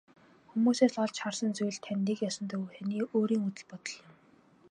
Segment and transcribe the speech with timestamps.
[0.49, 4.09] Хүмүүсээс олж харсан зүйл тань нэг ёсондоо таны өөрийн үзэл бодол юм.